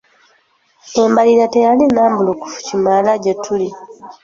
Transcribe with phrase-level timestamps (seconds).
[1.03, 3.69] Embalirira teyali nnambulukufu kimala gye tuli.